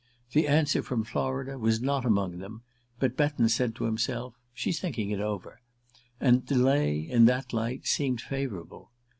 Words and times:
The 0.31 0.47
answer 0.47 0.81
from 0.81 1.03
Florida 1.03 1.59
was 1.59 1.79
not 1.79 2.05
among 2.05 2.39
them; 2.39 2.63
but 2.97 3.15
Betton 3.15 3.49
said 3.49 3.75
to 3.75 3.83
himself 3.83 4.33
"She's 4.51 4.79
thinking 4.79 5.11
it 5.11 5.19
over," 5.19 5.61
and 6.19 6.43
delay, 6.43 6.97
in 7.01 7.25
that 7.25 7.53
light, 7.53 7.85
seemed 7.85 8.19
favourable. 8.19 8.89